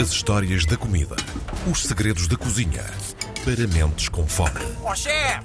As 0.00 0.12
histórias 0.12 0.64
da 0.64 0.76
comida. 0.76 1.16
Os 1.68 1.82
segredos 1.82 2.28
da 2.28 2.36
cozinha. 2.36 2.84
Para 3.44 3.66
mentes 3.66 4.08
com 4.08 4.24
fome. 4.28 4.60
Ó 4.84 4.94
chefe! 4.94 5.44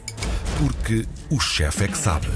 Porque 0.60 1.08
o 1.32 1.40
chefe 1.40 1.86
é 1.86 1.88
que 1.88 1.98
sabe. 1.98 2.28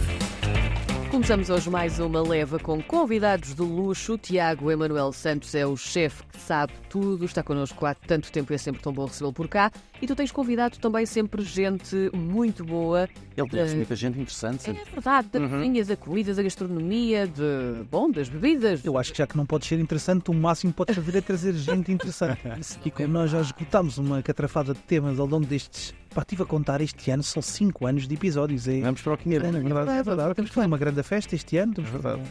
Começamos 1.18 1.50
hoje 1.50 1.68
mais 1.68 1.98
uma 1.98 2.22
leva 2.22 2.60
com 2.60 2.80
convidados 2.80 3.56
de 3.56 3.62
luxo. 3.64 4.14
O 4.14 4.18
Tiago 4.20 4.70
Emanuel 4.70 5.12
Santos 5.12 5.56
é 5.56 5.66
o 5.66 5.76
chefe 5.76 6.22
que 6.28 6.40
sabe 6.40 6.72
tudo, 6.88 7.26
está 7.26 7.42
connosco 7.42 7.88
há 7.88 7.96
tanto 7.96 8.32
tempo 8.32 8.54
e 8.54 8.56
é 8.56 8.58
sempre 8.60 8.84
tão 8.84 8.94
bom 8.94 9.06
recebê-lo 9.06 9.34
por 9.34 9.48
cá. 9.48 9.72
E 10.00 10.06
tu 10.06 10.16
tens 10.16 10.32
convidado 10.32 10.78
também 10.78 11.08
sempre 11.08 11.42
gente 11.42 12.12
muito 12.14 12.64
boa. 12.64 13.10
Ele 13.36 13.50
conhece 13.50 13.74
Eh, 13.74 13.78
muita 13.78 13.96
gente 13.96 14.20
interessante. 14.20 14.70
É 14.70 14.74
verdade, 14.74 15.30
da 15.30 15.40
cozinha, 15.40 15.86
da 15.86 15.98
comida, 15.98 16.36
da 16.36 16.44
gastronomia, 16.44 17.26
de, 17.26 17.84
bom, 17.90 18.12
das 18.12 18.30
bebidas. 18.30 18.86
Eu 18.86 18.96
acho 18.96 19.12
que 19.12 19.18
já 19.18 19.26
que 19.26 19.36
não 19.36 19.46
pode 19.46 19.66
ser 19.66 19.80
interessante, 19.80 20.30
o 20.30 20.36
máximo 20.36 20.72
que 20.72 20.78
pode 20.78 20.94
fazer 20.94 21.18
é 21.18 21.22
trazer 21.22 21.54
gente 21.56 21.92
interessante. 21.92 22.38
E 22.86 22.92
como 22.92 23.08
nós 23.08 23.32
já 23.32 23.42
esgotámos 23.42 23.98
uma 23.98 24.22
catrafada 24.22 24.72
de 24.72 24.80
temas 24.82 25.20
ao 25.20 25.26
longo 25.26 25.48
destes. 25.48 25.96
Pá, 26.18 26.24
estive 26.24 26.42
a 26.42 26.46
contar 26.48 26.82
este 26.82 27.12
ano, 27.12 27.22
são 27.22 27.44
5 27.44 27.86
anos 27.86 28.08
de 28.08 28.16
episódios. 28.16 28.68
É, 28.68 28.82
Vamos 28.82 29.04
para 29.04 29.14
o 29.14 29.18
500. 29.20 29.48
é 29.50 29.52
verdade, 29.52 29.92
é 29.92 30.02
verdade. 30.02 30.34
Temos 30.34 30.50
fazer 30.50 30.66
uma 30.66 30.78
grande 30.80 31.04
festa 31.04 31.36
este 31.36 31.58
ano, 31.58 31.76
temos 31.76 31.92
que 31.92 31.98
fazer 32.00 32.18
um, 32.18 32.24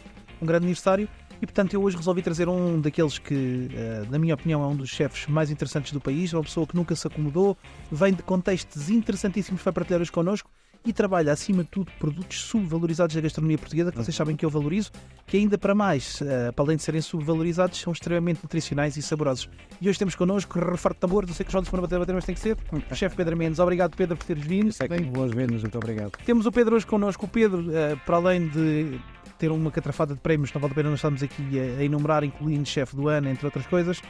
um 0.43 0.45
grande 0.45 0.65
aniversário. 0.65 1.09
E 1.41 1.47
portanto, 1.47 1.73
eu 1.73 1.81
hoje 1.81 1.97
resolvi 1.97 2.21
trazer 2.21 2.49
um 2.49 2.81
daqueles 2.81 3.21
que, 3.21 3.69
eh, 3.73 4.03
na 4.11 4.19
minha 4.19 4.35
opinião, 4.35 4.61
é 4.65 4.67
um 4.67 4.75
dos 4.75 4.89
chefes 4.89 5.29
mais 5.29 5.53
interessantes 5.53 5.93
do 5.93 6.01
país. 6.01 6.35
É 6.35 6.37
uma 6.37 6.43
pessoa 6.43 6.67
que 6.67 6.75
nunca 6.75 6.97
se 6.97 7.07
acomodou, 7.07 7.57
vem 7.93 8.13
de 8.13 8.25
contextos 8.25 8.91
interessantíssimos 8.91 9.63
para 9.63 9.73
partilhar 9.73 10.01
hoje 10.01 10.11
connosco 10.11 10.51
e 10.87 10.93
trabalha, 10.93 11.33
acima 11.33 11.65
de 11.65 11.69
tudo, 11.69 11.91
produtos 11.99 12.41
subvalorizados 12.43 13.15
da 13.15 13.21
gastronomia 13.21 13.59
portuguesa, 13.59 13.91
que 13.91 13.99
vocês 13.99 14.15
sabem 14.15 14.37
que 14.37 14.47
eu 14.47 14.51
valorizo, 14.51 14.93
que 15.27 15.37
ainda 15.37 15.59
para 15.59 15.75
mais, 15.75 16.23
eh, 16.23 16.53
para 16.53 16.65
além 16.65 16.77
de 16.77 16.83
serem 16.85 17.01
subvalorizados, 17.01 17.81
são 17.81 17.93
extremamente 17.93 18.41
nutricionais 18.43 18.97
e 18.97 19.03
saborosos. 19.03 19.49
E 19.81 19.89
hoje 19.89 19.99
temos 19.99 20.15
connosco, 20.15 20.59
reforte 20.61 21.01
tambor, 21.01 21.27
não 21.27 21.35
sei 21.35 21.45
que 21.45 21.51
os 21.51 21.55
olhos 21.57 21.69
foram 21.69 21.83
bater, 21.83 21.99
bater, 21.99 22.15
mas 22.15 22.25
tem 22.25 22.35
que 22.35 22.41
ser, 22.41 22.57
o 22.73 22.95
chefe 22.95 23.17
Pedro 23.17 23.37
Mendes. 23.37 23.59
Obrigado, 23.59 23.97
Pedro, 23.97 24.17
por 24.17 24.25
teres 24.25 24.45
vindo. 24.45 24.73
Bem, 24.89 25.03
boas-vindas, 25.03 25.63
muito 25.63 25.77
obrigado. 25.77 26.13
Temos 26.25 26.47
o 26.47 26.53
Pedro 26.53 26.77
hoje 26.77 26.87
connosco. 26.87 27.27
O 27.27 27.29
Pedro, 27.29 27.65
eh, 27.75 27.97
para 28.07 28.17
além 28.17 28.47
de 28.47 29.01
ter 29.39 29.51
uma 29.51 29.71
catrafada 29.73 30.15
de 30.15 30.21
prémios, 30.21 30.53
não 30.53 30.61
vale 30.61 30.73
a 30.73 30.75
pena 30.77 30.91
nós 30.91 31.01
estamos 31.01 31.23
aqui 31.23 31.59
a, 31.59 31.81
a 31.81 31.85
enumerar, 31.85 32.23
incluindo 32.23 32.67
chefe 32.67 32.95
do 32.95 33.09
ano, 33.09 33.29
entre 33.29 33.45
outras 33.45 33.67
coisas, 33.67 34.01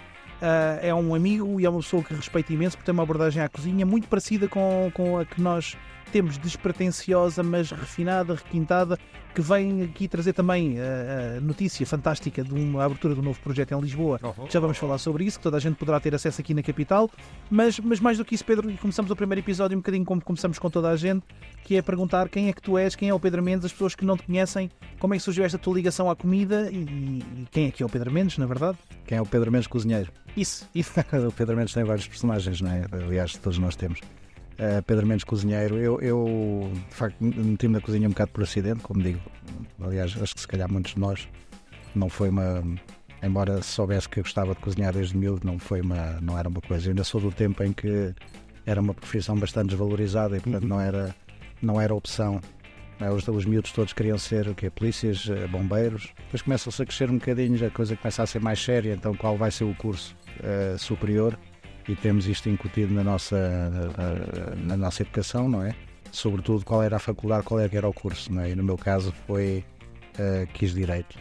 eh, 0.40 0.88
é 0.88 0.94
um 0.94 1.14
amigo 1.14 1.60
e 1.60 1.64
é 1.64 1.70
uma 1.70 1.80
pessoa 1.80 2.02
que 2.02 2.14
respeito 2.14 2.52
imenso 2.52 2.76
por 2.76 2.84
ter 2.84 2.92
uma 2.92 3.02
abordagem 3.02 3.42
à 3.42 3.48
cozinha 3.48 3.86
muito 3.86 4.08
parecida 4.08 4.46
com, 4.48 4.90
com 4.94 5.18
a 5.18 5.24
que 5.24 5.40
nós 5.40 5.76
temos, 6.10 6.38
despretensiosa, 6.38 7.42
mas 7.42 7.70
refinada, 7.70 8.34
requintada, 8.34 8.98
que 9.34 9.42
vem 9.42 9.82
aqui 9.82 10.08
trazer 10.08 10.32
também 10.32 10.76
eh, 10.78 11.36
a 11.36 11.40
notícia 11.42 11.84
fantástica 11.86 12.42
de 12.42 12.54
uma 12.54 12.84
abertura 12.84 13.12
de 13.12 13.20
um 13.20 13.22
novo 13.22 13.38
projeto 13.40 13.72
em 13.72 13.80
Lisboa. 13.80 14.18
Já 14.48 14.58
vamos 14.58 14.78
falar 14.78 14.96
sobre 14.96 15.24
isso, 15.24 15.38
que 15.38 15.42
toda 15.42 15.58
a 15.58 15.60
gente 15.60 15.76
poderá 15.76 16.00
ter 16.00 16.14
acesso 16.14 16.40
aqui 16.40 16.54
na 16.54 16.62
capital. 16.62 17.10
Mas, 17.50 17.78
mas 17.78 18.00
mais 18.00 18.16
do 18.16 18.24
que 18.24 18.34
isso, 18.34 18.44
Pedro, 18.44 18.70
e 18.70 18.78
começamos 18.78 19.10
o 19.10 19.16
primeiro 19.16 19.40
episódio 19.40 19.76
um 19.76 19.80
bocadinho 19.80 20.06
como 20.06 20.24
começamos 20.24 20.58
com 20.58 20.70
toda 20.70 20.88
a 20.88 20.96
gente, 20.96 21.22
que 21.64 21.76
é 21.76 21.82
perguntar 21.82 22.30
quem 22.30 22.48
é 22.48 22.52
que 22.52 22.62
tu 22.62 22.78
és, 22.78 22.96
quem 22.96 23.10
é 23.10 23.14
o 23.14 23.20
Pedro 23.20 23.42
Mendes, 23.42 23.66
as 23.66 23.72
pessoas 23.72 23.94
que 23.94 24.06
não 24.06 24.16
te 24.16 24.22
conhecem, 24.22 24.70
como 24.98 25.12
é 25.12 25.18
que 25.18 25.22
surgiu 25.22 25.44
esta 25.44 25.58
tua 25.58 25.74
ligação 25.74 26.08
à 26.08 26.16
comida 26.16 26.70
e, 26.72 26.78
e 26.78 27.46
quem 27.50 27.66
é 27.66 27.70
que 27.70 27.82
é 27.82 27.86
o 27.86 27.90
Pedro 27.90 28.10
Mendes, 28.10 28.38
na 28.38 28.46
verdade? 28.46 28.78
Quem 29.04 29.18
é 29.18 29.20
o 29.20 29.26
Pedro 29.26 29.52
Mendes 29.52 29.66
Cozinheiro? 29.66 30.10
Isso, 30.34 30.66
isso. 30.74 30.92
o 31.28 31.32
Pedro 31.32 31.56
Mendes 31.56 31.74
tem 31.74 31.84
vários 31.84 32.08
personagens, 32.08 32.62
não 32.62 32.70
é? 32.70 32.86
Aliás, 32.90 33.36
todos 33.36 33.58
nós 33.58 33.76
temos. 33.76 34.00
Uh, 34.58 34.82
Pedro 34.86 35.06
Mendes 35.06 35.24
Cozinheiro, 35.24 35.76
eu, 35.76 36.00
eu 36.00 36.70
de 36.88 36.94
facto 36.94 37.16
meti-me 37.20 37.74
na 37.74 37.80
cozinha 37.80 38.06
um 38.08 38.10
bocado 38.10 38.30
por 38.30 38.42
acidente, 38.42 38.80
como 38.80 39.02
digo. 39.02 39.20
Aliás, 39.82 40.16
acho 40.20 40.34
que 40.34 40.40
se 40.40 40.48
calhar 40.48 40.70
muitos 40.70 40.94
de 40.94 41.00
nós 41.00 41.28
não 41.94 42.08
foi 42.08 42.30
uma. 42.30 42.62
Embora 43.22 43.62
soubesse 43.62 44.08
que 44.08 44.20
eu 44.20 44.24
gostava 44.24 44.54
de 44.54 44.60
cozinhar 44.60 44.92
desde 44.92 45.16
miúdo, 45.16 45.46
não 45.46 45.58
foi 45.58 45.80
uma, 45.80 46.18
não 46.22 46.38
era 46.38 46.48
uma 46.48 46.60
coisa. 46.60 46.86
Eu 46.86 46.90
ainda 46.90 47.04
sou 47.04 47.20
do 47.20 47.30
tempo 47.32 47.62
em 47.62 47.72
que 47.72 48.14
era 48.64 48.80
uma 48.80 48.94
profissão 48.94 49.36
bastante 49.36 49.68
desvalorizada 49.70 50.36
e 50.36 50.40
portanto 50.40 50.66
não 50.66 50.80
era, 50.80 51.14
não 51.60 51.80
era 51.80 51.94
opção. 51.94 52.40
Eh, 53.00 53.10
Os, 53.10 53.26
os 53.28 53.44
miúdos 53.44 53.72
todos 53.72 53.92
queriam 53.92 54.18
ser 54.18 54.48
o 54.48 54.54
quê? 54.54 54.70
Polícias, 54.70 55.28
eh, 55.28 55.46
bombeiros. 55.48 56.12
Depois 56.24 56.42
começam-se 56.42 56.82
a 56.82 56.86
crescer 56.86 57.10
um 57.10 57.18
bocadinho, 57.18 57.66
a 57.66 57.70
coisa 57.70 57.96
começa 57.96 58.22
a 58.22 58.26
ser 58.26 58.40
mais 58.40 58.62
séria. 58.62 58.94
Então, 58.94 59.14
qual 59.14 59.36
vai 59.36 59.50
ser 59.50 59.64
o 59.64 59.74
curso 59.74 60.16
eh, 60.42 60.76
superior? 60.78 61.38
E 61.88 61.94
temos 61.94 62.26
isto 62.26 62.48
incutido 62.48 62.92
na 62.92 63.04
nossa, 63.04 63.36
na, 63.70 64.56
na 64.56 64.76
nossa 64.76 65.02
educação, 65.02 65.48
não 65.48 65.62
é? 65.62 65.74
Sobretudo, 66.10 66.64
qual 66.64 66.82
era 66.82 66.96
a 66.96 66.98
faculdade, 66.98 67.44
qual 67.44 67.60
era, 67.60 67.68
que 67.68 67.76
era 67.76 67.88
o 67.88 67.92
curso, 67.92 68.32
não 68.32 68.42
é? 68.42 68.50
E 68.50 68.54
no 68.54 68.62
meu 68.64 68.76
caso 68.76 69.12
foi. 69.26 69.64
eh, 70.18 70.46
quis 70.52 70.74
Direito. 70.74 71.16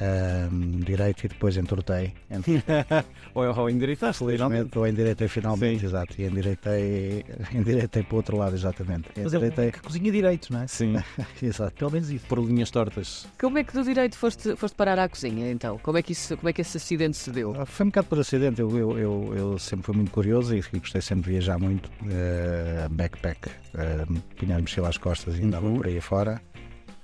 Ahm, 0.00 0.80
direito 0.84 1.24
e 1.24 1.28
depois 1.28 1.56
entortei. 1.56 2.12
Ou, 3.34 3.44
ou 3.44 3.70
endireitaste, 3.70 4.24
Felizmente, 4.24 4.78
ou 4.78 4.86
endireitei 4.86 5.28
finalmente, 5.28 5.84
exato. 5.84 6.14
E 6.18 6.24
endireitei, 6.24 7.24
endireitei 7.54 8.02
para 8.02 8.14
o 8.14 8.16
outro 8.16 8.36
lado, 8.36 8.54
exatamente. 8.54 9.08
Mas 9.16 9.32
é 9.32 9.36
Endireitei, 9.36 9.72
que 9.72 9.80
cozinha 9.80 10.10
direito, 10.10 10.52
não 10.52 10.62
é? 10.62 10.66
Sim, 10.66 10.96
exato. 11.42 11.74
Pelo 11.76 11.90
menos 11.92 12.10
isso. 12.10 12.24
por 12.26 12.38
linhas 12.38 12.70
tortas. 12.70 13.26
Como 13.38 13.58
é 13.58 13.64
que 13.64 13.72
do 13.74 13.82
direito 13.84 14.16
foste, 14.16 14.56
foste 14.56 14.74
parar 14.74 14.98
à 14.98 15.08
cozinha, 15.08 15.50
então? 15.50 15.78
Como 15.78 15.98
é 15.98 16.02
que, 16.02 16.12
isso, 16.12 16.36
como 16.36 16.48
é 16.48 16.52
que 16.52 16.60
esse 16.62 16.76
acidente 16.78 17.16
se 17.16 17.30
deu? 17.30 17.54
Ah, 17.58 17.66
Foi 17.66 17.84
um 17.84 17.88
bocado 17.90 18.08
por 18.08 18.18
acidente. 18.18 18.60
Eu, 18.60 18.70
eu, 18.76 18.98
eu, 18.98 19.34
eu 19.36 19.58
sempre 19.58 19.84
fui 19.86 19.94
muito 19.96 20.10
curioso 20.10 20.54
e, 20.56 20.62
e 20.72 20.78
gostei 20.78 21.00
sempre 21.02 21.24
de 21.24 21.30
viajar 21.32 21.58
muito. 21.58 21.90
eh, 22.10 22.86
backpack, 22.90 23.48
uh, 23.48 24.20
punha 24.36 24.56
a 24.56 24.60
mochila 24.60 24.88
às 24.88 24.96
costas 24.98 25.38
e 25.38 25.42
andava 25.42 25.70
por 25.70 25.86
aí 25.86 26.00
fora. 26.00 26.40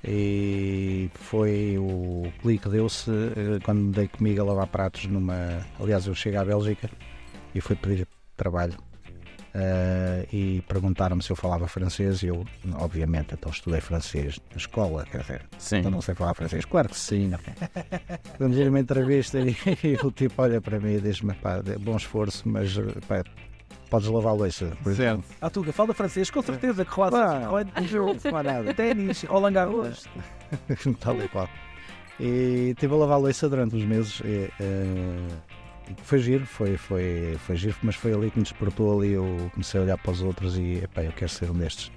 E 0.05 1.11
foi 1.15 1.77
o 1.79 2.33
clique 2.41 2.69
deu-se 2.69 3.11
eh, 3.11 3.59
quando 3.65 3.93
dei 3.93 4.09
comigo 4.09 4.41
a 4.43 4.45
lavar 4.45 4.67
pratos 4.67 5.07
numa. 5.07 5.65
Aliás, 5.79 6.07
eu 6.07 6.15
cheguei 6.15 6.39
à 6.39 6.45
Bélgica 6.45 6.91
e 7.55 7.61
fui 7.61 7.77
pedir 7.77 8.07
trabalho. 8.37 8.77
eh, 9.55 10.27
e 10.33 10.63
perguntaram-me 10.67 11.23
se 11.23 11.31
eu 11.31 11.37
falava 11.37 11.69
francês 11.69 12.23
e 12.23 12.29
eu, 12.29 12.45
obviamente, 12.75 13.35
então 13.35 13.51
estudei 13.53 13.81
francês 13.81 14.41
na 14.51 14.57
escola, 14.57 15.05
quer 15.05 15.21
dizer, 15.21 15.43
Sim. 15.59 15.79
então 15.79 15.91
não 15.91 16.01
sei 16.01 16.15
falar 16.15 16.35
francês? 16.35 16.65
Claro 16.65 16.89
que 16.89 16.97
sim. 16.99 17.31
Quando 18.39 18.55
gira 18.55 18.71
uma 18.71 18.81
entrevista 18.81 19.39
e, 19.41 19.55
e 19.85 19.95
o 20.05 20.11
tipo 20.11 20.41
olha 20.43 20.61
para 20.61 20.81
mim 20.81 20.95
e 20.95 21.01
diz-me, 21.01 21.35
pá, 21.35 21.63
bom 21.81 21.97
esforço, 21.97 22.49
mas 22.49 22.75
pá, 23.07 23.23
podes 23.93 24.09
lavar 24.09 24.33
a 24.33 24.37
louça. 24.37 24.73
Por 24.83 24.91
exemplo. 24.91 25.23
Certo. 25.29 25.45
A 25.45 25.51
Tuga, 25.51 25.73
fala 25.73 25.93
francês, 25.93 26.31
com 26.31 26.41
certeza, 26.41 26.83
que 26.83 26.91
roda, 26.91 27.19
Pá, 27.19 27.39
roda, 27.47 27.71
ténis, 28.75 29.23
Roland 29.25 29.53
Garros. 29.53 30.09
Tal 30.99 31.23
e 31.23 31.29
qual. 31.29 31.49
E 32.19 32.71
estive 32.71 32.95
a 32.95 32.97
lavar 32.97 33.17
a 33.17 33.21
louça 33.21 33.51
durante 33.51 33.77
uns 33.77 33.85
meses. 33.85 34.23
E, 34.25 34.51
eh, 34.59 35.95
foi 36.05 36.21
giro, 36.21 36.47
foi, 36.47 36.79
foi, 36.79 37.37
foi 37.47 37.57
giro, 37.57 37.77
mas 37.83 37.95
foi 37.95 38.15
ali 38.15 38.31
que 38.31 38.39
me 38.39 38.45
despertou 38.45 38.99
ali. 38.99 39.13
Eu 39.13 39.51
comecei 39.53 39.79
a 39.79 39.83
olhar 39.83 39.99
para 39.99 40.13
os 40.13 40.23
outros 40.23 40.57
e, 40.57 40.83
epá, 40.83 41.03
eu 41.03 41.13
quero 41.13 41.31
ser 41.31 41.51
um 41.51 41.55
destes. 41.55 41.93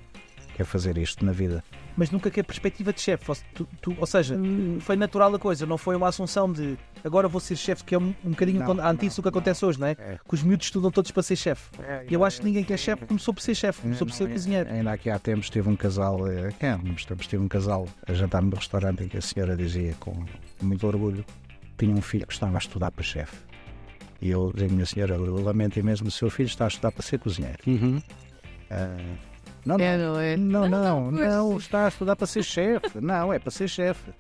Quero 0.55 0.69
fazer 0.69 0.97
isto 0.97 1.25
na 1.25 1.33
vida. 1.33 1.61
Mas 1.97 2.11
nunca 2.11 2.31
que 2.31 2.39
a 2.39 2.43
perspectiva 2.43 2.93
de 2.93 3.01
chefe. 3.01 3.29
Ou, 3.29 3.37
tu- 3.53 3.67
tu- 3.81 3.95
ou 3.99 4.05
seja, 4.07 4.37
foi 4.79 4.95
natural 4.95 5.35
a 5.35 5.37
coisa, 5.37 5.65
não 5.65 5.77
foi 5.77 5.97
uma 5.97 6.07
assunção 6.07 6.49
de 6.49 6.77
agora 7.03 7.27
vou 7.27 7.41
ser 7.41 7.57
chefe, 7.57 7.83
que 7.83 7.93
é 7.93 7.97
um, 7.99 8.13
um 8.23 8.29
bocadinho 8.29 8.59
Não, 8.59 8.65
a 8.81 8.93
do 8.93 8.99
que 8.99 9.21
não, 9.21 9.29
acontece 9.29 9.65
hoje, 9.65 9.77
não 9.79 9.87
é? 9.87 9.91
É. 9.99 10.17
Que 10.25 10.33
os 10.33 10.41
miúdos 10.41 10.67
estudam 10.67 10.89
todos 10.91 11.11
para 11.11 11.21
ser 11.23 11.35
chefe. 11.35 11.69
E 12.09 12.13
eu 12.13 12.23
acho 12.23 12.39
que 12.39 12.45
ninguém 12.45 12.63
que 12.63 12.71
é 12.71 12.77
chefe 12.77 13.05
começou 13.05 13.33
por 13.33 13.41
ser 13.41 13.53
chefe, 13.53 13.81
começou 13.81 14.07
por 14.07 14.13
ser 14.13 14.23
Não, 14.25 14.31
cozinheiro. 14.31 14.69
Ainda 14.71 14.93
aqui 14.93 15.09
há 15.09 15.19
tempos 15.19 15.49
tive 15.49 15.67
um 15.67 15.75
casal, 15.75 16.25
eh, 16.25 16.53
é, 16.61 16.71
há 16.71 16.77
uns 16.77 17.03
tempos 17.03 17.27
tive 17.27 17.43
um 17.43 17.49
casal 17.49 17.85
a 18.07 18.13
jantar 18.13 18.41
no 18.41 18.55
restaurante 18.55 19.03
em 19.03 19.09
que 19.09 19.17
a 19.17 19.21
senhora 19.21 19.57
dizia 19.57 19.93
com 19.99 20.23
muito 20.61 20.87
orgulho 20.87 21.23
que 21.77 21.85
tinha 21.85 21.93
um 21.93 22.01
filho 22.01 22.25
que 22.25 22.33
estava 22.33 22.55
a 22.55 22.59
estudar 22.59 22.91
para 22.91 23.03
chefe. 23.03 23.35
E 24.21 24.29
eu 24.29 24.53
dizia, 24.53 24.69
minha 24.69 24.85
senhora, 24.85 25.15
eu 25.15 25.43
lamento 25.43 25.77
imenso, 25.77 26.03
o 26.05 26.09
seu 26.11 26.29
filho 26.29 26.47
está 26.47 26.63
a 26.63 26.67
estudar 26.69 26.91
para 26.93 27.03
ser 27.03 27.19
cozinheiro. 27.19 27.57
Uhum. 27.67 28.01
Ah, 28.71 28.95
não, 29.65 29.77
É, 29.79 29.97
não, 29.97 30.13
não 30.13 30.19
é? 30.19 30.37
não, 30.37 30.67
não, 30.69 31.09
pois. 31.13 31.27
não, 31.27 31.57
está 31.57 31.85
a 31.85 31.87
estudar 31.89 32.15
para 32.15 32.27
ser 32.27 32.43
chefe. 32.43 32.99
Não, 33.01 33.33
é 33.33 33.39
para 33.39 33.51
ser 33.51 33.67
chefe. 33.67 34.11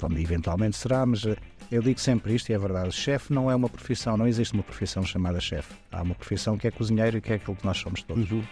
Bom, 0.00 0.08
eventualmente 0.16 0.76
será, 0.76 1.04
mas 1.04 1.24
eh, 1.26 1.36
eu 1.70 1.82
digo 1.82 2.00
sempre 2.00 2.34
isto 2.34 2.48
e 2.50 2.54
é 2.54 2.58
verdade. 2.58 2.92
Chefe 2.92 3.32
não 3.32 3.50
é 3.50 3.54
uma 3.54 3.68
profissão, 3.68 4.16
não 4.16 4.26
existe 4.26 4.54
uma 4.54 4.62
profissão 4.62 5.02
chamada 5.04 5.38
chefe. 5.40 5.74
Há 5.92 6.00
uma 6.02 6.14
profissão 6.14 6.56
que 6.56 6.66
é 6.66 6.70
cozinheiro 6.70 7.18
e 7.18 7.20
que 7.20 7.32
é 7.32 7.36
aquilo 7.36 7.54
que 7.56 7.66
nós 7.66 7.76
somos 7.78 8.02
todos. 8.02 8.30
Uhum. 8.30 8.42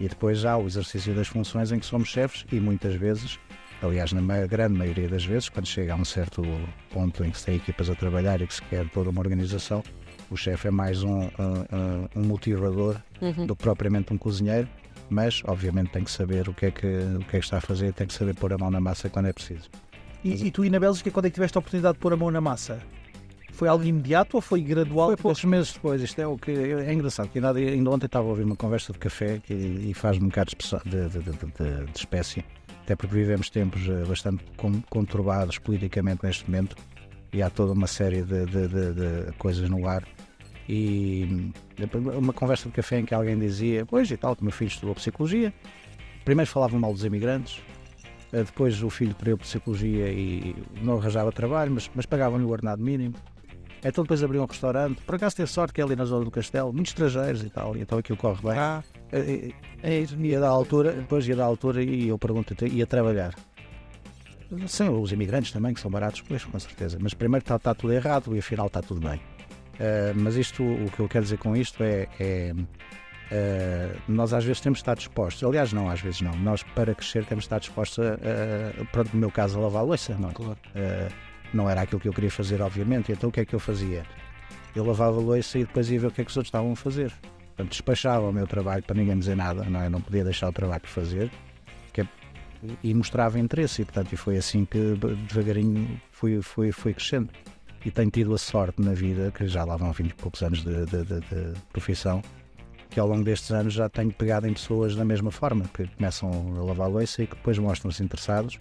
E 0.00 0.08
depois 0.08 0.44
há 0.44 0.56
o 0.56 0.66
exercício 0.66 1.14
das 1.14 1.28
funções 1.28 1.70
em 1.70 1.78
que 1.78 1.86
somos 1.86 2.08
chefes 2.08 2.44
e 2.52 2.58
muitas 2.58 2.94
vezes, 2.96 3.38
aliás, 3.82 4.12
na 4.12 4.46
grande 4.46 4.76
maioria 4.76 5.08
das 5.08 5.24
vezes, 5.24 5.48
quando 5.48 5.66
chega 5.66 5.92
a 5.92 5.96
um 5.96 6.04
certo 6.04 6.42
ponto 6.90 7.24
em 7.24 7.30
que 7.30 7.38
se 7.38 7.46
tem 7.46 7.56
equipas 7.56 7.88
a 7.90 7.94
trabalhar 7.94 8.40
e 8.40 8.46
que 8.46 8.54
se 8.54 8.62
quer 8.62 8.88
toda 8.90 9.10
uma 9.10 9.20
organização, 9.20 9.82
o 10.30 10.36
chefe 10.36 10.66
é 10.68 10.70
mais 10.70 11.02
um, 11.04 11.22
um, 11.22 11.28
um- 11.28 12.08
um 12.16 12.22
motivador 12.24 12.96
do 13.46 13.54
que 13.56 13.62
propriamente 13.62 14.12
um 14.12 14.18
cozinheiro, 14.18 14.68
mas 15.10 15.42
obviamente 15.46 15.90
tem 15.90 16.04
que 16.04 16.10
saber 16.10 16.48
o 16.48 16.54
que, 16.54 16.66
é 16.66 16.70
que, 16.70 16.86
o 16.86 17.20
que 17.20 17.36
é 17.36 17.40
que 17.40 17.44
está 17.44 17.58
a 17.58 17.60
fazer, 17.60 17.92
tem 17.92 18.06
que 18.06 18.14
saber 18.14 18.34
pôr 18.34 18.52
a 18.52 18.58
mão 18.58 18.70
na 18.70 18.80
massa 18.80 19.08
quando 19.08 19.26
é 19.26 19.32
preciso. 19.32 19.68
E, 20.24 20.46
e 20.46 20.50
tu 20.50 20.64
e 20.64 20.70
na 20.70 20.80
Bélgica, 20.80 21.10
quando 21.10 21.26
é 21.26 21.30
que 21.30 21.34
tiveste 21.34 21.56
a 21.56 21.60
oportunidade 21.60 21.94
de 21.94 22.00
pôr 22.00 22.12
a 22.12 22.16
mão 22.16 22.30
na 22.30 22.40
massa? 22.40 22.80
Foi 23.52 23.66
algo 23.66 23.84
imediato 23.84 24.36
ou 24.36 24.40
foi 24.40 24.60
gradual? 24.60 25.08
Foi 25.08 25.16
poucos 25.16 25.44
meses 25.44 25.72
depois, 25.72 26.00
isto 26.00 26.20
é 26.20 26.26
o 26.26 26.36
que 26.36 26.50
é 26.50 26.92
engraçado, 26.92 27.28
que 27.28 27.38
ainda, 27.38 27.52
ainda 27.52 27.90
ontem 27.90 28.06
estava 28.06 28.26
a 28.26 28.30
ouvir 28.30 28.44
uma 28.44 28.54
conversa 28.54 28.92
de 28.92 28.98
café 28.98 29.40
que, 29.44 29.52
e 29.52 29.92
faz-me 29.94 30.26
um 30.26 30.28
bocado 30.28 30.52
de, 30.84 31.08
de, 31.08 31.18
de, 31.18 31.86
de, 31.92 31.98
espécie, 31.98 32.44
até 32.84 32.94
porque 32.94 33.14
vivemos 33.14 33.50
tempos 33.50 33.82
eh, 33.88 34.04
bastante 34.06 34.44
con- 34.56 34.82
conturbados 34.88 35.58
politicamente 35.58 36.24
neste 36.24 36.48
momento 36.48 36.76
e 37.32 37.42
há 37.42 37.50
toda 37.50 37.72
uma 37.72 37.88
série 37.88 38.22
de 38.22 39.32
coisas 39.38 39.68
no 39.68 39.88
ar 39.88 40.04
E 40.68 41.50
uma 42.18 42.32
conversa 42.32 42.68
de 42.68 42.74
café 42.74 42.98
em 43.00 43.04
que 43.04 43.14
alguém 43.14 43.38
dizia: 43.38 43.86
Pois 43.86 44.10
e 44.10 44.16
tal, 44.16 44.36
que 44.36 44.42
o 44.42 44.44
meu 44.44 44.52
filho 44.52 44.68
estudou 44.68 44.94
psicologia. 44.94 45.52
Primeiro 46.24 46.50
falavam 46.50 46.78
mal 46.78 46.92
dos 46.92 47.04
imigrantes, 47.04 47.62
eh, 48.32 48.42
depois 48.44 48.82
o 48.82 48.90
filho 48.90 49.14
perdeu 49.14 49.38
psicologia 49.38 50.10
e 50.10 50.54
não 50.82 50.98
arranjava 50.98 51.32
trabalho, 51.32 51.72
mas, 51.72 51.90
mas 51.94 52.04
pagavam-lhe 52.04 52.44
o 52.44 52.50
ordenado 52.50 52.82
mínimo. 52.82 53.14
Então 53.82 54.04
depois 54.04 54.22
abriu 54.22 54.42
um 54.42 54.44
restaurante. 54.46 55.00
Por 55.02 55.14
acaso 55.14 55.36
teve 55.36 55.48
sorte 55.50 55.72
que 55.72 55.80
é 55.80 55.84
ali 55.84 55.96
na 55.96 56.04
zona 56.04 56.24
do 56.24 56.30
Castelo, 56.30 56.70
muitos 56.72 56.90
estrangeiros 56.90 57.42
e 57.42 57.48
tal, 57.48 57.76
e 57.76 57.80
então 57.80 57.96
aquilo 57.98 58.18
corre 58.18 58.42
bem. 58.42 58.58
Ah, 58.58 58.82
Eh, 59.10 59.52
eh, 59.82 60.04
Ia 60.18 60.40
da 60.40 60.48
altura, 60.48 60.92
depois 60.92 61.26
ia 61.26 61.34
da 61.36 61.44
altura 61.46 61.82
e 61.82 62.08
eu 62.08 62.18
pergunto, 62.18 62.54
ia 62.66 62.86
trabalhar. 62.86 63.34
Sim, 64.66 64.88
os 64.90 65.12
imigrantes 65.12 65.50
também, 65.52 65.72
que 65.72 65.80
são 65.80 65.90
baratos, 65.90 66.20
pois, 66.22 66.44
com 66.44 66.58
certeza. 66.58 66.98
Mas 67.00 67.14
primeiro 67.14 67.42
está, 67.42 67.56
está 67.56 67.74
tudo 67.74 67.92
errado 67.94 68.34
e 68.36 68.38
afinal 68.38 68.66
está 68.66 68.82
tudo 68.82 69.00
bem. 69.00 69.18
Eh, 69.80 70.12
mas 70.14 70.36
isto, 70.36 70.62
o 70.62 70.90
que 70.90 71.00
eu 71.00 71.08
quero 71.08 71.24
dizer 71.24 71.38
com 71.38 71.56
isto 71.56 71.82
é, 71.82 72.08
é, 72.18 72.54
eh, 73.30 73.94
nós 74.08 74.32
às 74.32 74.44
vezes 74.44 74.60
temos 74.60 74.78
de 74.78 74.82
estar 74.82 74.94
dispostos, 74.94 75.42
aliás 75.44 75.72
não, 75.72 75.88
às 75.88 76.00
vezes 76.00 76.20
não, 76.20 76.34
nós 76.36 76.62
para 76.62 76.94
crescer 76.94 77.24
temos 77.24 77.44
de 77.44 77.46
estar 77.46 77.58
dispostos 77.60 77.98
a, 78.04 78.14
a 78.14 78.84
pronto, 78.86 79.10
no 79.12 79.20
meu 79.20 79.30
caso, 79.30 79.58
a 79.58 79.62
lavar 79.62 79.82
a 79.82 79.84
louça, 79.84 80.16
não 80.18 80.30
é? 80.30 80.32
Claro. 80.32 80.58
Eh, 80.74 81.08
não 81.52 81.68
era 81.68 81.82
aquilo 81.82 82.00
que 82.00 82.08
eu 82.08 82.12
queria 82.12 82.30
fazer, 82.30 82.60
obviamente, 82.60 83.12
então 83.12 83.28
o 83.28 83.32
que 83.32 83.40
é 83.40 83.44
que 83.44 83.54
eu 83.54 83.60
fazia? 83.60 84.04
Eu 84.74 84.84
lavava 84.84 85.16
a 85.16 85.20
louça 85.20 85.58
e 85.58 85.64
depois 85.64 85.90
ia 85.90 85.98
ver 85.98 86.08
o 86.08 86.10
que 86.10 86.20
é 86.20 86.24
que 86.24 86.30
os 86.30 86.36
outros 86.36 86.48
estavam 86.48 86.72
a 86.72 86.76
fazer. 86.76 87.12
Portanto, 87.48 87.70
despachava 87.70 88.28
o 88.28 88.32
meu 88.32 88.46
trabalho 88.46 88.82
para 88.82 88.96
ninguém 88.96 89.18
dizer 89.18 89.36
nada, 89.36 89.64
não, 89.64 89.80
é? 89.80 89.88
não 89.88 90.00
podia 90.00 90.22
deixar 90.24 90.48
o 90.48 90.52
trabalho 90.52 90.80
por 90.80 90.90
fazer 90.90 91.30
é- 91.96 92.06
e 92.82 92.92
mostrava 92.94 93.38
interesse, 93.38 93.82
e 93.82 93.84
portanto 93.84 94.12
e 94.12 94.16
foi 94.16 94.36
assim 94.36 94.64
que 94.64 94.78
devagarinho 95.28 96.00
fui, 96.10 96.40
fui, 96.42 96.72
fui 96.72 96.92
crescendo. 96.92 97.30
E 97.84 97.90
tenho 97.90 98.10
tido 98.10 98.34
a 98.34 98.38
sorte 98.38 98.80
na 98.82 98.92
vida, 98.92 99.30
que 99.30 99.46
já 99.46 99.64
lá 99.64 99.76
vão 99.76 99.92
20 99.92 100.10
e 100.10 100.14
poucos 100.14 100.42
anos 100.42 100.62
de, 100.64 100.84
de- 100.86 101.04
de- 101.04 101.20
de 101.20 101.60
profissão, 101.72 102.20
que 102.90 102.98
ao 102.98 103.06
longo 103.06 103.22
destes 103.24 103.50
anos 103.52 103.72
já 103.74 103.88
tenho 103.88 104.12
pegado 104.12 104.46
em 104.48 104.52
pessoas 104.52 104.96
da 104.96 105.04
mesma 105.04 105.30
forma, 105.30 105.64
que 105.72 105.86
começam 105.96 106.30
a 106.58 106.64
lavar 106.64 106.86
a 106.86 106.90
louça 106.90 107.22
e 107.22 107.26
que 107.26 107.36
depois 107.36 107.56
mostram-se 107.58 108.02
interessados 108.02 108.58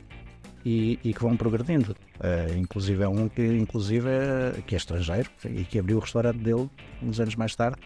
e, 0.66 1.00
e 1.04 1.14
que 1.14 1.22
vão 1.22 1.36
progredindo. 1.36 1.96
Eh, 2.20 2.56
inclusive 2.58 3.04
é 3.04 3.08
um 3.08 3.28
que, 3.28 3.42
inclusive, 3.46 4.08
é, 4.10 4.62
que 4.66 4.76
é 4.76 4.78
estrangeiro 4.78 5.30
e 5.46 5.64
que 5.64 5.80
abriu 5.80 5.98
o 5.98 6.00
restaurante 6.02 6.38
dele 6.40 6.70
uns 7.02 7.20
anos 7.20 7.36
mais 7.36 7.56
tarde 7.56 7.78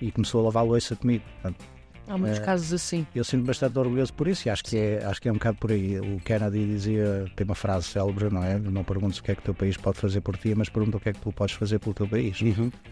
e 0.00 0.12
começou 0.12 0.40
a 0.42 0.44
lavar 0.44 0.62
a 0.62 0.66
louça 0.66 0.94
comigo. 0.94 1.24
Portanto, 1.42 1.64
Há 2.08 2.16
muitos 2.18 2.38
É. 2.38 2.42
casos 2.42 2.72
assim. 2.72 3.06
eu 3.14 3.22
sinto 3.24 3.44
bastante 3.44 3.78
orgulhoso 3.78 4.12
por 4.14 4.26
isso 4.28 4.48
e 4.48 4.50
acho 4.50 4.64
que, 4.64 4.76
é, 4.76 5.04
acho 5.04 5.20
que 5.20 5.28
é 5.28 5.30
um 5.30 5.34
bocado 5.34 5.58
por 5.58 5.70
aí. 5.70 5.98
O 6.00 6.18
Kennedy 6.20 6.66
dizia, 6.66 7.26
tem 7.36 7.44
uma 7.44 7.54
frase 7.54 7.86
célebre, 7.86 8.30
não 8.32 8.42
é? 8.42 8.58
Não 8.58 8.82
perguntes 8.84 9.18
o 9.18 9.22
que 9.22 9.32
é 9.32 9.34
que 9.34 9.40
o 9.40 9.44
teu 9.44 9.54
país 9.54 9.76
pode 9.76 9.98
fazer 9.98 10.20
por 10.20 10.36
ti, 10.36 10.54
mas 10.54 10.68
pergunta 10.68 10.96
o 10.96 11.00
que 11.00 11.10
é 11.10 11.12
que 11.12 11.20
tu 11.20 11.32
podes 11.32 11.54
fazer 11.54 11.78
pelo 11.78 11.94
teu 11.94 12.08
país. 12.08 12.38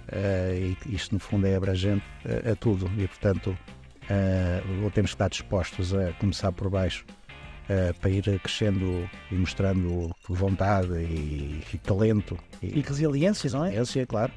Eh, 0.08 0.74
e 0.86 0.94
isto, 0.94 1.12
no 1.14 1.18
fundo, 1.18 1.46
é 1.46 1.56
abrangente 1.56 2.04
a, 2.46 2.52
a 2.52 2.56
tudo 2.56 2.90
e, 2.98 3.06
portanto, 3.08 3.56
eh, 4.08 4.62
ou 4.82 4.90
temos 4.90 5.10
que 5.10 5.14
estar 5.14 5.28
dispostos 5.28 5.94
a 5.94 6.12
começar 6.14 6.52
por 6.52 6.68
baixo 6.70 7.04
eh, 7.68 7.92
para 8.00 8.10
ir 8.10 8.22
crescendo 8.40 9.08
e 9.30 9.34
mostrando 9.34 10.14
vontade 10.28 10.92
e, 10.94 11.62
e 11.72 11.78
talento 11.78 12.36
e 12.62 12.80
resiliências, 12.80 13.52
não 13.54 13.64
é? 13.64 13.68
experiência, 13.68 14.06
claro, 14.06 14.32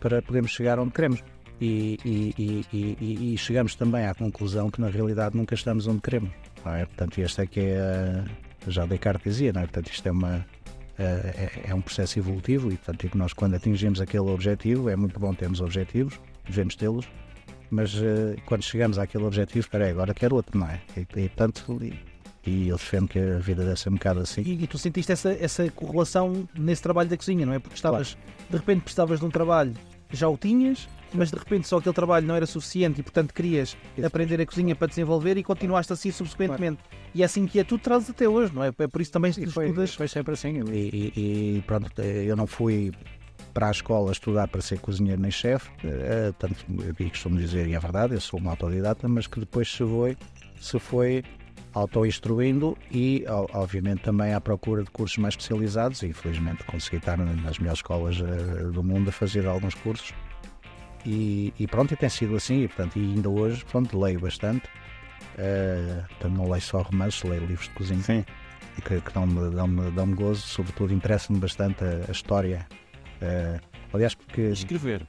para 0.00 0.20
podermos 0.20 0.50
chegar 0.50 0.78
onde 0.78 0.92
queremos. 0.92 1.22
E, 1.60 1.98
e- 2.04 2.66
e- 2.72 3.34
e- 3.34 3.38
chegamos 3.38 3.74
também 3.74 4.06
à 4.06 4.14
conclusão 4.14 4.70
que 4.70 4.80
na 4.80 4.88
realidade 4.88 5.36
nunca 5.36 5.54
estamos 5.54 5.86
onde 5.86 6.00
queremos. 6.00 6.30
É? 6.66 6.84
Portanto, 6.86 7.18
este 7.18 7.42
é 7.42 7.46
que 7.46 7.60
é. 7.60 8.24
Já 8.66 8.86
Descartes 8.86 9.32
dizia, 9.34 9.52
não 9.52 9.60
é? 9.60 9.64
Portanto, 9.64 9.90
isto 9.92 10.06
é, 10.06 10.10
uma, 10.10 10.46
é, 10.98 11.64
é 11.68 11.74
um 11.74 11.82
processo 11.82 12.18
evolutivo 12.18 12.72
e, 12.72 12.76
portanto, 12.76 13.08
que 13.10 13.16
nós, 13.18 13.32
quando 13.32 13.54
atingimos 13.54 14.00
aquele 14.00 14.30
objetivo, 14.30 14.88
é 14.88 14.96
muito 14.96 15.20
bom 15.20 15.34
termos 15.34 15.60
objetivos, 15.60 16.18
devemos 16.48 16.74
tê-los, 16.74 17.06
mas 17.70 17.94
eh, 17.96 18.36
quando 18.46 18.62
chegamos 18.62 18.98
àquele 18.98 19.24
objetivo, 19.24 19.60
espera 19.60 19.84
aí, 19.84 19.90
agora 19.90 20.14
quero 20.14 20.36
outro, 20.36 20.58
não 20.58 20.68
é? 20.68 20.80
E, 20.96 21.04
portanto, 21.04 21.78
e, 22.46 22.68
eu 22.68 22.76
defendo 22.76 23.08
que 23.08 23.18
a 23.18 23.38
vida 23.38 23.64
deve 23.64 23.78
ser 23.78 23.88
um 23.88 23.94
bocado 23.94 24.20
assim. 24.20 24.42
E, 24.42 24.64
e 24.64 24.66
tu 24.66 24.78
sentiste 24.78 25.10
essa, 25.12 25.32
essa 25.32 25.68
correlação 25.70 26.48
nesse 26.56 26.82
trabalho 26.82 27.08
da 27.08 27.16
cozinha, 27.16 27.44
não 27.44 27.52
é? 27.52 27.58
Porque 27.58 27.74
estavas, 27.74 28.16
de 28.48 28.56
repente 28.56 28.82
precisavas 28.82 29.18
de 29.18 29.26
um 29.26 29.30
trabalho, 29.30 29.74
já 30.14 30.28
o 30.28 30.36
tinhas, 30.36 30.88
mas 31.12 31.30
de 31.30 31.36
repente 31.38 31.66
só 31.68 31.78
aquele 31.78 31.94
trabalho 31.94 32.26
não 32.26 32.34
era 32.34 32.46
suficiente 32.46 33.00
e 33.00 33.02
portanto 33.02 33.32
querias 33.32 33.76
Isso. 33.96 34.06
aprender 34.06 34.40
a 34.40 34.46
cozinha 34.46 34.74
para 34.74 34.88
desenvolver 34.88 35.36
e 35.36 35.42
continuaste 35.42 35.92
assim 35.92 36.10
subsequentemente. 36.10 36.80
E 37.14 37.22
é 37.22 37.24
assim 37.24 37.46
que 37.46 37.58
é, 37.60 37.64
tu 37.64 37.78
trazes 37.78 38.10
até 38.10 38.28
hoje, 38.28 38.52
não 38.54 38.64
é? 38.64 38.68
É 38.78 38.86
por 38.88 39.00
isso 39.00 39.12
também 39.12 39.32
que 39.32 39.46
foi, 39.46 39.66
estudas. 39.66 39.94
foi 39.94 40.08
sempre 40.08 40.32
assim. 40.34 40.60
E, 40.72 41.12
e- 41.16 41.56
e 41.58 41.62
pronto, 41.66 41.90
eh, 41.98 42.24
eu 42.24 42.34
não 42.36 42.46
fui 42.46 42.90
para 43.52 43.68
a 43.68 43.70
escola 43.70 44.10
estudar 44.10 44.48
para 44.48 44.60
ser 44.60 44.80
cozinheiro 44.80 45.20
nem 45.22 45.30
chefe, 45.30 45.70
eh, 45.84 46.32
tanto 46.38 46.56
eu 46.98 47.08
costumo 47.08 47.38
dizer, 47.38 47.68
e 47.68 47.74
é 47.74 47.78
verdade, 47.78 48.14
eu 48.14 48.20
sou 48.20 48.40
um 48.40 48.50
autodidata, 48.50 49.06
mas 49.06 49.28
que 49.28 49.38
depois 49.38 49.70
se 49.70 49.78
foi, 49.84 50.16
se 50.60 50.76
foi 50.80 51.22
auto-instruindo 51.74 52.78
e, 52.90 53.24
obviamente, 53.52 54.02
também 54.02 54.32
à 54.32 54.40
procura 54.40 54.84
de 54.84 54.90
cursos 54.90 55.18
mais 55.18 55.34
especializados. 55.34 56.02
E, 56.02 56.08
infelizmente, 56.08 56.62
consegui 56.64 56.96
estar 56.96 57.16
nas 57.18 57.58
melhores 57.58 57.78
escolas 57.78 58.16
eh, 58.20 58.64
do 58.72 58.82
mundo 58.82 59.08
a 59.08 59.12
fazer 59.12 59.46
alguns 59.46 59.74
cursos. 59.74 60.14
E, 61.04 61.52
e 61.58 61.66
pronto, 61.66 61.92
e 61.92 61.96
tem 61.96 62.08
sido 62.08 62.36
assim. 62.36 62.62
E, 62.62 62.68
portanto, 62.68 62.96
e 62.98 63.02
ainda 63.02 63.28
hoje, 63.28 63.64
pronto, 63.64 63.98
leio 63.98 64.20
bastante. 64.20 64.68
Eh, 65.36 66.02
portanto, 66.10 66.32
não 66.32 66.48
leio 66.48 66.62
só 66.62 66.80
romances, 66.82 67.22
leio 67.24 67.44
livros 67.44 67.68
de 67.68 67.74
cozinha 67.74 68.02
Sim. 68.02 68.24
que, 68.76 69.00
que 69.00 69.12
dão-me 69.12 69.50
dão 69.50 69.90
dão 69.92 70.14
gozo, 70.14 70.42
sobretudo 70.42 70.92
interessa-me 70.92 71.38
bastante 71.38 71.82
a, 71.84 72.04
a 72.08 72.12
história. 72.12 72.66
Eh, 73.20 73.58
aliás, 73.92 74.14
porque 74.14 74.42
Escrever. 74.42 75.06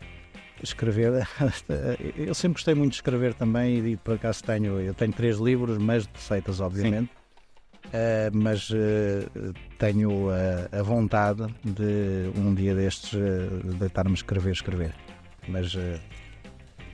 Escrever, 0.63 1.28
eu 2.16 2.34
sempre 2.34 2.56
gostei 2.56 2.74
muito 2.75 2.92
de 2.92 2.98
escrever 2.98 3.34
também 3.34 3.86
e 3.86 3.98
por 3.98 4.16
acaso 4.16 4.44
tenho, 4.44 4.80
eu 4.80 4.94
tenho 4.94 5.13
três 5.13 5.38
livros, 5.38 5.78
mas 5.78 6.04
de 6.04 6.10
receitas, 6.13 6.60
obviamente. 6.60 7.10
Eh, 7.94 8.31
mas 8.34 8.69
eh, 8.74 9.28
tenho 9.78 10.30
a, 10.30 10.80
a 10.80 10.81
vontade 10.84 11.46
de 11.63 12.31
um 12.36 12.54
dia 12.54 12.74
destes 12.74 13.13
eh, 13.13 13.48
deitar-me 13.80 14.16
escrever, 14.16 14.52
escrever. 14.52 14.94
Mas 15.48 15.78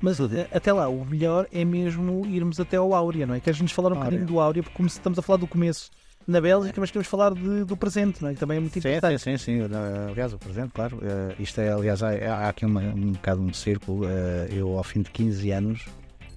Mas 0.01 0.17
até 0.51 0.73
lá, 0.73 0.89
o 0.89 1.05
melhor 1.05 1.47
é 1.51 1.63
mesmo 1.63 2.25
irmos 2.25 2.59
até 2.59 2.75
ao 2.75 2.93
Áurea, 2.93 3.25
não 3.25 3.33
é? 3.35 3.39
Queres-nos 3.39 3.71
falar 3.71 3.89
um 3.89 3.95
Áurea. 3.95 4.05
bocadinho 4.05 4.27
do 4.27 4.39
Áurea, 4.39 4.63
porque 4.63 4.75
como 4.75 4.87
estamos 4.87 5.17
a 5.17 5.21
falar 5.21 5.37
do 5.37 5.47
começo 5.47 5.89
na 6.27 6.39
Bélgica, 6.41 6.79
mas 6.79 6.91
queremos 6.91 7.07
falar 7.07 7.33
de- 7.33 7.63
do 7.65 7.75
presente, 7.75 8.21
não 8.21 8.29
é? 8.29 8.33
Que 8.33 8.39
também 8.39 8.57
é 8.57 8.59
muito 8.59 8.73
Sim, 8.73 8.79
importante. 8.89 9.19
sim, 9.21 9.37
sim, 9.37 9.59
sim. 9.67 9.69
Aliás, 10.09 10.33
o 10.33 10.37
presente, 10.37 10.71
claro. 10.73 10.97
uh, 10.97 11.35
isto 11.41 11.59
é, 11.61 11.71
aliás, 11.71 12.01
há, 12.03 12.09
há 12.09 12.49
aqui 12.49 12.65
uma, 12.65 12.81
um 12.81 13.11
bocado 13.13 13.41
um 13.41 13.53
círculo. 13.53 14.05
Uh, 14.05 14.09
eu, 14.51 14.77
ao 14.77 14.83
fim 14.83 15.01
de 15.01 15.09
15 15.11 15.51
anos, 15.51 15.85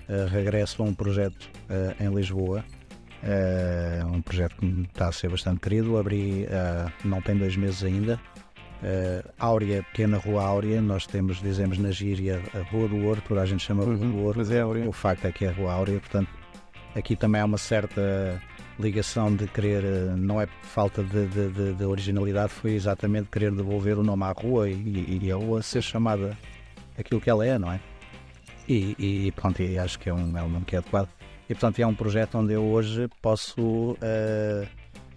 uh, 0.08 0.26
regresso 0.30 0.82
a 0.82 0.86
um 0.86 0.94
projeto 0.94 1.48
uh, 1.70 2.02
em 2.02 2.14
Lisboa. 2.14 2.64
Uh, 3.22 4.06
um 4.12 4.20
projeto 4.20 4.56
que 4.56 4.66
me 4.66 4.82
está 4.84 5.08
a 5.08 5.12
ser 5.12 5.30
bastante 5.30 5.60
querido. 5.60 5.96
Abri, 5.96 6.44
uh, 6.44 6.90
não 7.04 7.20
tem 7.22 7.36
dois 7.36 7.56
meses 7.56 7.82
ainda. 7.82 8.20
Uh, 8.82 9.26
Áurea, 9.38 9.82
pequena 9.82 10.18
rua 10.18 10.42
Áurea, 10.44 10.82
nós 10.82 11.06
temos, 11.06 11.40
dizemos 11.40 11.78
na 11.78 11.90
gíria, 11.90 12.42
a 12.54 12.58
Rua 12.70 12.86
do 12.88 12.98
Ouro, 13.06 13.22
toda 13.26 13.40
a 13.40 13.46
gente 13.46 13.62
chama 13.64 13.82
Rua 13.84 13.96
do 13.96 14.18
Ouro. 14.18 14.38
Mas 14.38 14.50
é, 14.50 14.60
Áurea. 14.60 14.86
O 14.86 14.92
facto 14.92 15.24
é 15.24 15.32
que 15.32 15.46
é 15.46 15.48
a 15.48 15.52
Rua 15.52 15.72
Áurea, 15.72 15.98
portanto, 16.00 16.28
aqui 16.94 17.16
também 17.16 17.40
há 17.40 17.46
uma 17.46 17.56
certa 17.56 18.42
ligação 18.78 19.34
de 19.34 19.46
querer, 19.46 19.84
eh, 19.84 20.14
não 20.16 20.40
é 20.40 20.46
falta 20.62 21.02
de, 21.02 21.26
de- 21.28 21.50
de- 21.50 21.74
de 21.74 21.84
originalidade, 21.84 22.52
foi 22.52 22.72
exatamente 22.72 23.28
querer 23.30 23.52
devolver 23.52 23.98
o 23.98 24.02
nome 24.02 24.24
à 24.24 24.32
rua 24.32 24.68
e, 24.68 25.20
e- 25.22 25.30
a 25.32 25.36
rua 25.36 25.62
ser 25.62 25.82
chamada 25.82 26.36
aquilo 26.98 27.20
que 27.20 27.30
ela 27.30 27.46
é, 27.46 27.58
não 27.58 27.70
é? 27.72 27.78
E, 28.68 28.96
e 29.26 29.32
pronto, 29.32 29.62
e 29.62 29.78
acho 29.78 29.98
que 29.98 30.08
é 30.08 30.14
um, 30.14 30.36
é 30.36 30.42
um 30.42 30.48
nome 30.48 30.64
que 30.64 30.74
é 30.74 30.78
adequado. 30.78 31.08
E 31.48 31.54
portanto 31.54 31.78
é 31.78 31.86
um 31.86 31.94
projeto 31.94 32.36
onde 32.38 32.54
eu 32.54 32.62
hoje 32.64 33.08
posso, 33.20 33.96
eh, 34.00 34.66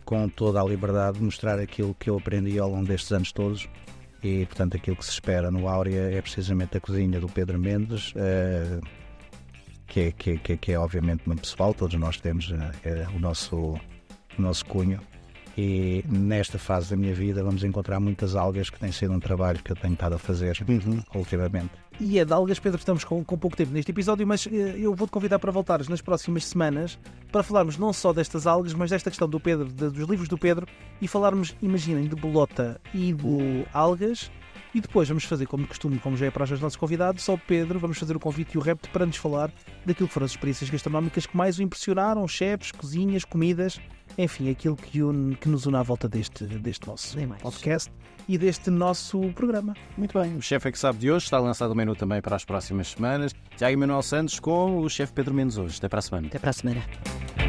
com 0.03 0.27
toda 0.29 0.61
a 0.61 0.63
liberdade, 0.65 1.21
mostrar 1.21 1.57
aquilo 1.59 1.95
que 1.97 2.09
eu 2.09 2.17
aprendi 2.17 2.59
ao 2.59 2.69
longo 2.69 2.85
destes 2.85 3.11
anos 3.11 3.31
todos. 3.31 3.67
E 4.23 4.45
portanto 4.45 4.75
aquilo 4.75 4.97
que 4.97 5.05
se 5.05 5.11
espera 5.11 5.49
no 5.49 5.67
Áurea 5.69 6.11
é 6.11 6.21
precisamente 6.21 6.75
a 6.77 6.81
cozinha 6.81 7.19
do 7.19 7.27
Pedro 7.29 7.57
Mendes, 7.57 8.13
eh, 8.17 8.79
que 9.97 10.01
é, 10.01 10.11
que, 10.11 10.29
é- 10.31 10.37
que, 10.37 10.53
é- 10.53 10.57
que 10.57 10.71
é 10.73 10.79
obviamente 10.79 11.23
muito 11.25 11.41
pessoal, 11.41 11.73
todos 11.73 11.99
nós 11.99 12.17
temos 12.17 12.53
eh, 12.83 13.07
o, 13.15 13.19
nosso, 13.19 13.55
o 13.55 14.41
nosso 14.41 14.63
cunho. 14.65 14.99
E 15.59 16.03
nesta 16.07 16.59
fase 16.59 16.91
da 16.91 16.95
minha 16.95 17.15
vida 17.15 17.43
vamos 17.43 17.63
encontrar 17.63 17.99
muitas 17.99 18.35
algas 18.35 18.69
que 18.69 18.79
tem 18.79 18.91
sido 18.91 19.11
um 19.11 19.19
trabalho 19.19 19.57
que 19.63 19.71
eu 19.71 19.75
tenho 19.75 19.93
estado 19.95 20.13
a 20.13 20.19
fazer 20.19 20.55
ultimamente. 21.15 21.71
E 21.99 22.19
é 22.19 22.25
de 22.25 22.31
algas, 22.31 22.59
Pedro, 22.59 22.77
estamos 22.77 23.03
com, 23.03 23.25
com 23.25 23.35
pouco 23.35 23.57
tempo 23.57 23.71
neste 23.73 23.89
episódio, 23.89 24.27
mas 24.27 24.45
eh, 24.45 24.75
eu 24.77 24.93
vou-te 24.93 25.09
convidar 25.09 25.39
para 25.39 25.51
voltares 25.51 25.87
nas 25.87 25.99
próximas 25.99 26.45
semanas 26.45 26.99
para 27.31 27.41
falarmos 27.41 27.75
não 27.75 27.91
só 27.91 28.13
destas 28.13 28.45
algas, 28.45 28.75
mas 28.75 28.91
desta 28.91 29.09
questão 29.09 29.27
do 29.27 29.39
Pedro, 29.39 29.65
de- 29.65 29.89
dos 29.89 30.07
livros 30.07 30.29
do 30.29 30.37
Pedro, 30.37 30.67
e 31.01 31.07
falarmos, 31.07 31.55
imaginem, 31.59 32.07
de 32.07 32.15
bolota 32.15 32.79
e 32.93 33.13
de 33.13 33.65
algas. 33.73 34.29
E 34.77 34.79
depois 34.79 35.07
vamos 35.07 35.23
fazer, 35.23 35.47
como 35.47 35.63
de 35.63 35.69
costume, 35.69 35.97
como 35.97 36.15
já 36.15 36.27
é 36.27 36.29
para 36.29 36.43
os 36.43 36.61
nossos 36.61 36.75
convidados, 36.75 37.23
só 37.23 37.33
o 37.33 37.37
Pedro, 37.39 37.79
vamos 37.79 37.97
fazer 37.97 38.15
o 38.15 38.19
convite 38.19 38.53
e 38.53 38.57
o 38.59 38.61
repto 38.61 38.87
para 38.91 39.07
nos 39.07 39.17
falar 39.17 39.51
daquilo 39.83 40.07
que 40.07 40.13
foram 40.13 40.25
as 40.25 40.33
experiências 40.33 40.69
gastronómicas 40.69 41.25
que 41.25 41.35
mais 41.35 41.57
o 41.57 41.63
impressionaram, 41.63 42.27
chefes, 42.27 42.71
cozinhas, 42.71 43.25
comidas, 43.25 43.81
enfim, 44.19 44.51
aquilo 44.51 44.75
que, 44.75 45.01
une, 45.01 45.35
que 45.35 45.49
nos 45.49 45.65
une 45.65 45.77
à 45.77 45.81
volta 45.81 46.07
deste, 46.07 46.43
deste 46.45 46.85
nosso 46.85 47.17
podcast 47.41 47.91
e 48.29 48.37
deste 48.37 48.69
nosso 48.69 49.19
programa. 49.33 49.73
Muito 49.97 50.15
bem, 50.19 50.37
o 50.37 50.43
chefe 50.43 50.69
é 50.69 50.71
que 50.71 50.77
sabe 50.77 50.99
de 50.99 51.09
hoje. 51.09 51.25
Está 51.25 51.39
lançado 51.39 51.71
o 51.71 51.75
menu 51.75 51.95
também 51.95 52.21
para 52.21 52.35
as 52.35 52.45
próximas 52.45 52.89
semanas. 52.89 53.33
Tiago 53.57 53.73
Emanuel 53.73 54.03
Santos 54.03 54.39
com 54.39 54.77
o 54.77 54.87
chefe 54.87 55.11
Pedro 55.11 55.33
Mendes 55.33 55.57
hoje. 55.57 55.79
Até 55.79 55.89
para 55.89 55.97
a 55.97 56.03
semana. 56.03 56.27
Até 56.27 56.37
para 56.37 56.51
a 56.51 56.53
semana. 56.53 57.46